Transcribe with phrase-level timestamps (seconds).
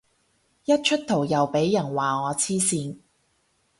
[0.65, 2.97] 一出圖又俾人話我黐線